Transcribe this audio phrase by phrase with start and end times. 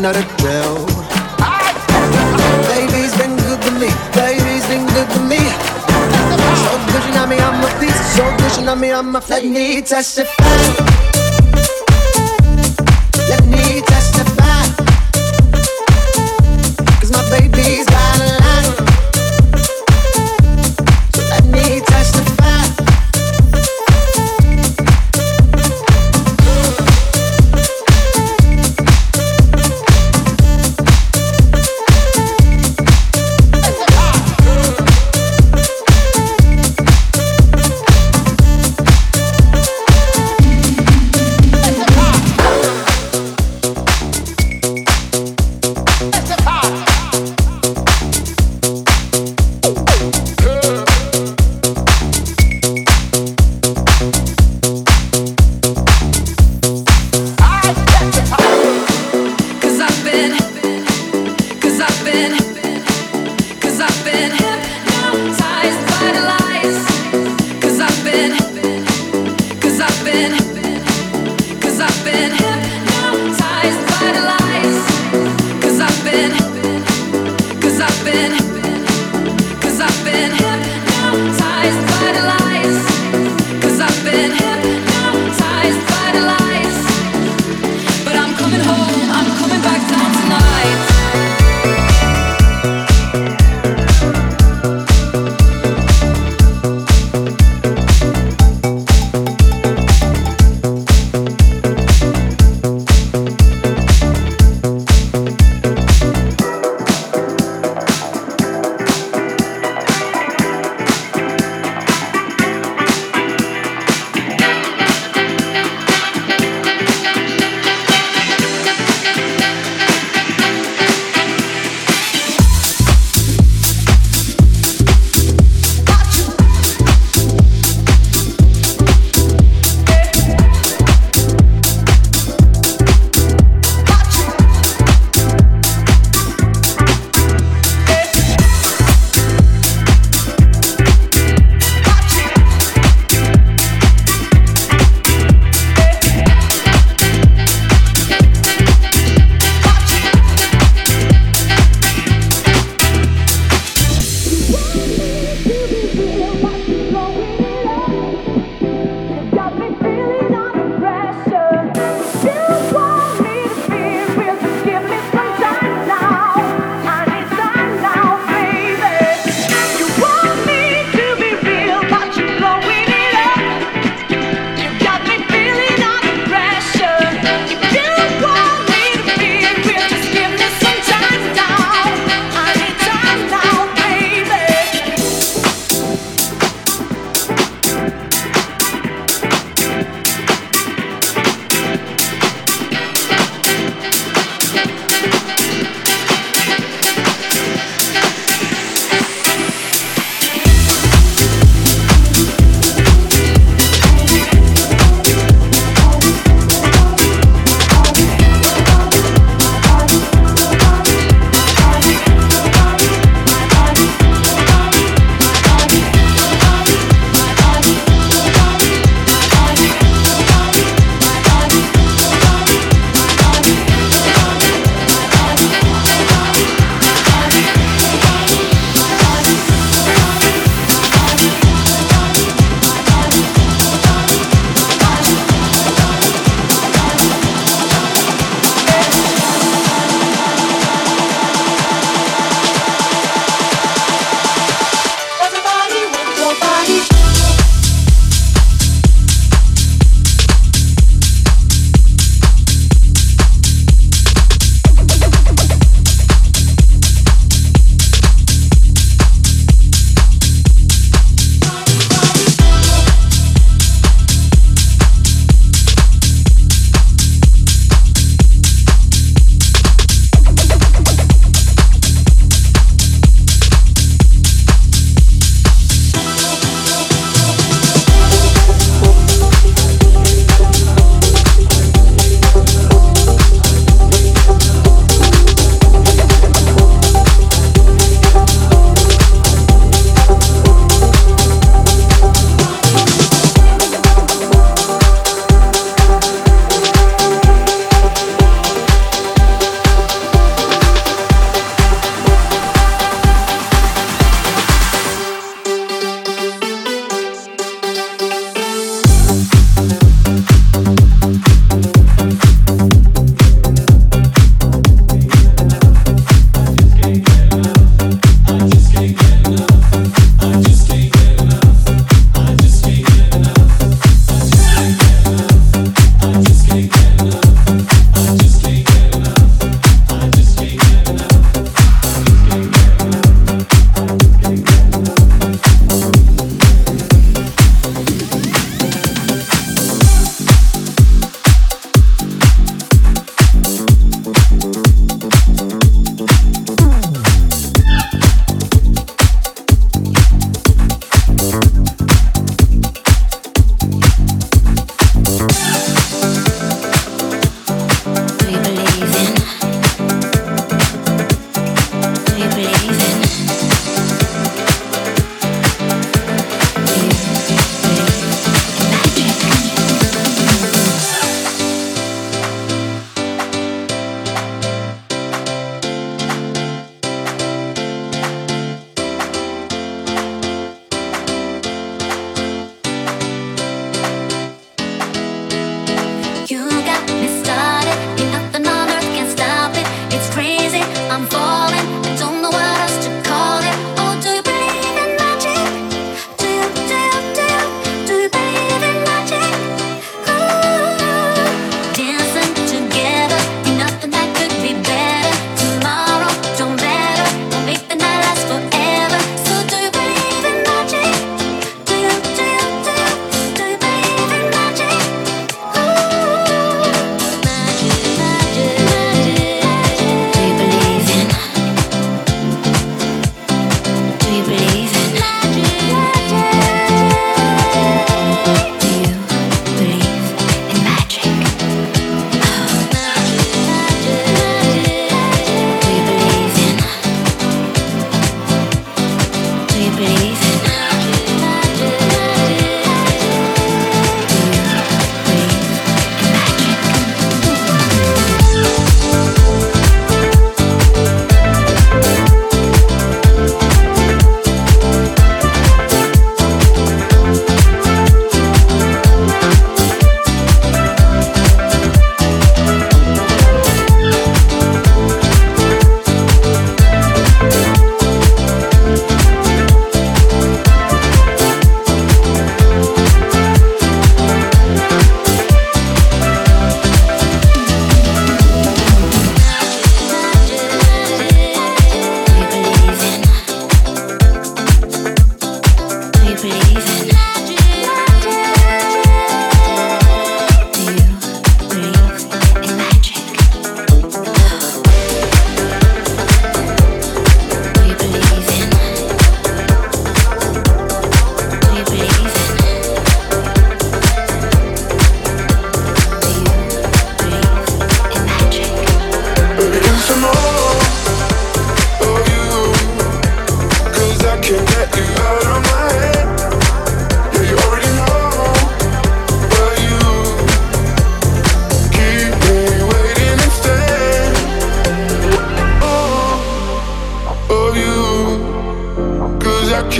[0.00, 0.12] Know.
[2.68, 3.90] Baby's been good to me.
[4.14, 5.36] Baby's been good to me.
[6.56, 8.16] So good you me, I'm a piece.
[8.16, 9.20] So good you me, I'm a.
[9.28, 10.89] Let me testify.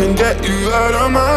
[0.00, 1.30] Can get you out of my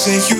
[0.00, 0.39] say you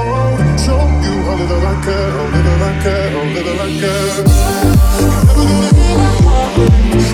[0.00, 4.24] Show you how little I care, how little I care, how little I care.
[5.26, 6.00] Never gonna move,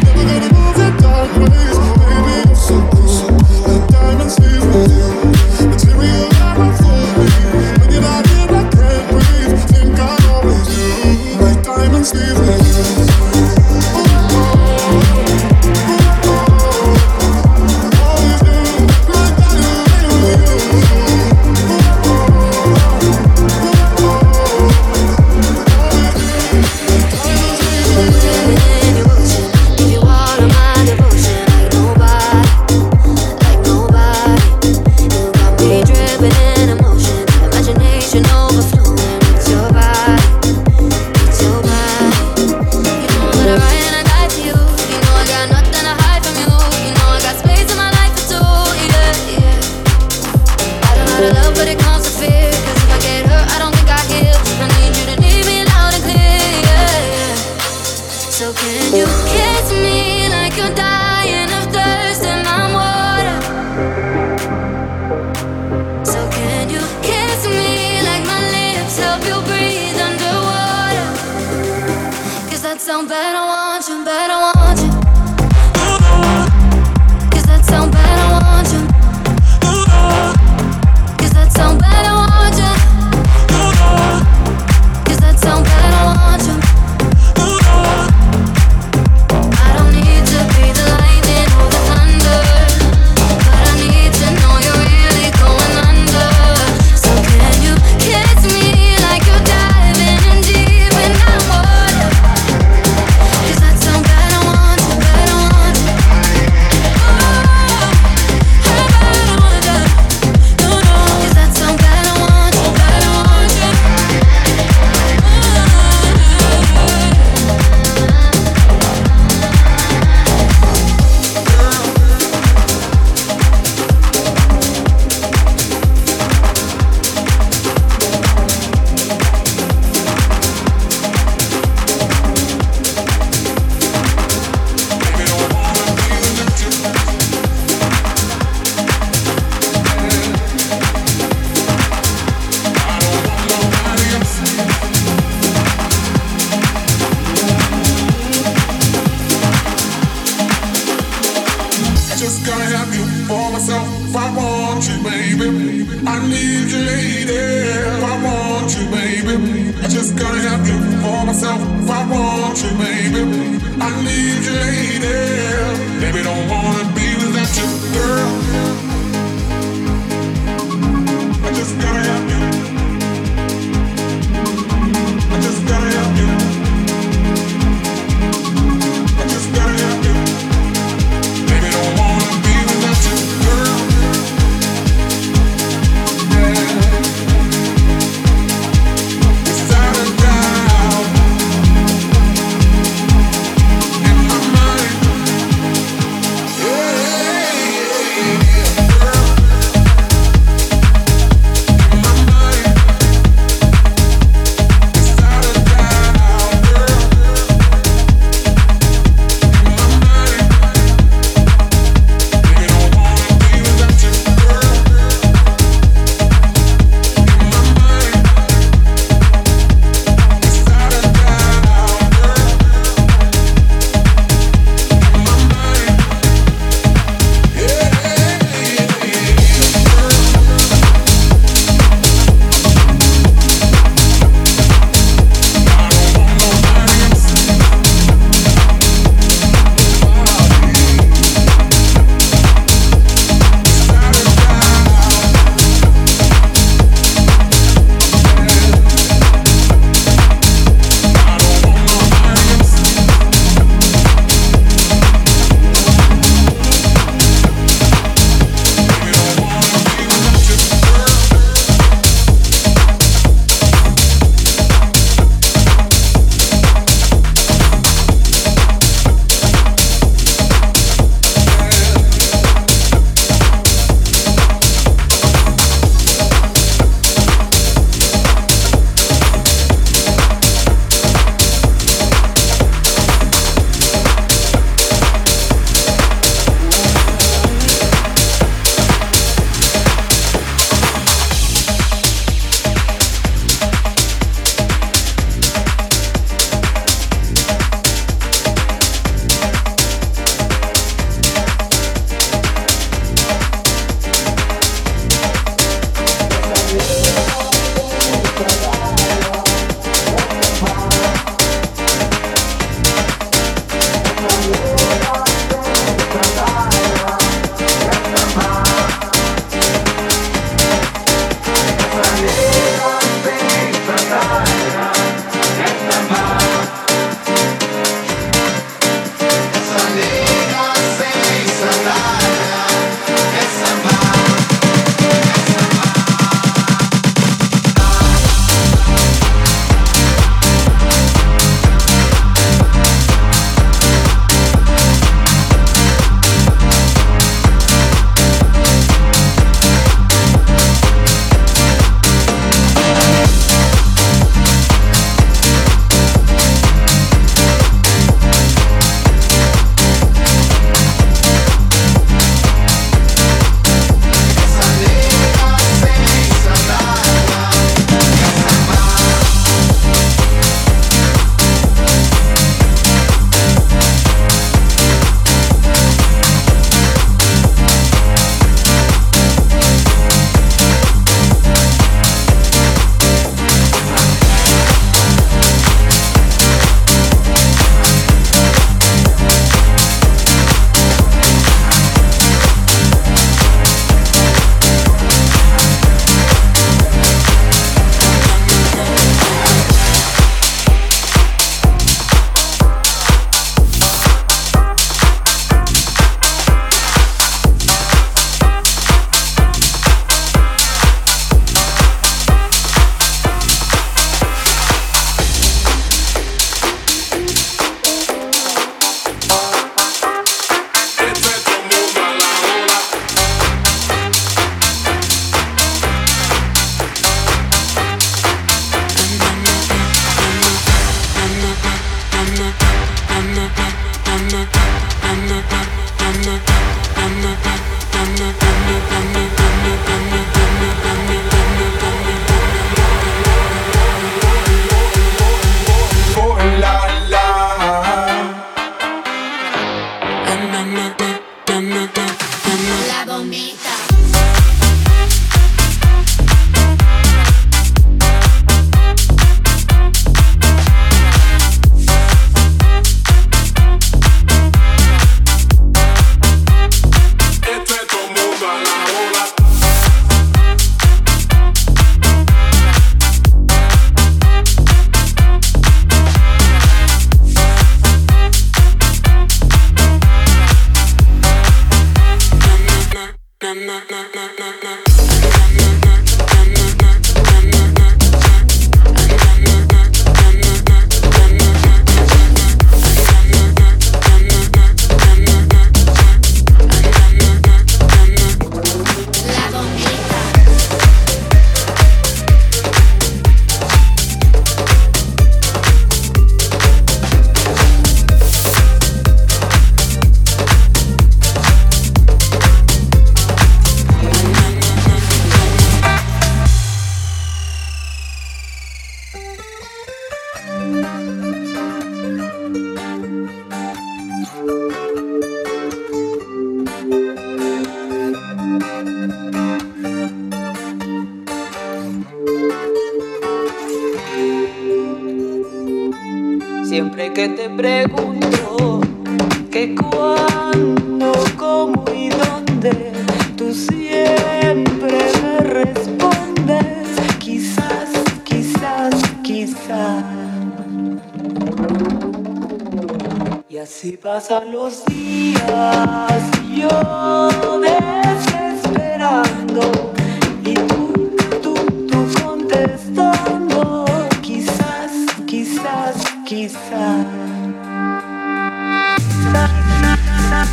[0.05, 1.96] never gonna move in dark ways.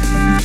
[0.02, 0.43] Bye.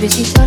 [0.00, 0.39] visita.